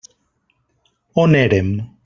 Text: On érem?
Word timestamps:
On 1.13 1.33
érem? 1.33 1.93